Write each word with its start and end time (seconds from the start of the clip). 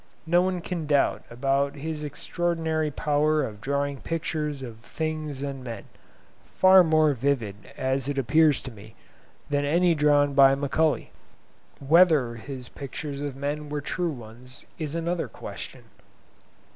No 0.25 0.41
one 0.41 0.61
can 0.61 0.87
doubt 0.87 1.23
about 1.29 1.75
his 1.75 2.03
extraordinary 2.03 2.89
power 2.89 3.43
of 3.43 3.61
drawing 3.61 3.97
pictures 4.01 4.63
of 4.63 4.77
things 4.79 5.43
and 5.43 5.63
men—far 5.63 6.83
more 6.83 7.13
vivid, 7.13 7.55
as 7.77 8.09
it 8.09 8.17
appears 8.17 8.63
to 8.63 8.71
me, 8.71 8.95
than 9.51 9.63
any 9.63 9.93
drawn 9.93 10.33
by 10.33 10.55
Macaulay. 10.55 11.11
Whether 11.79 12.33
his 12.37 12.67
pictures 12.67 13.21
of 13.21 13.35
men 13.35 13.69
were 13.69 13.79
true 13.79 14.09
ones 14.09 14.65
is 14.79 14.95
another 14.95 15.27
question. 15.27 15.83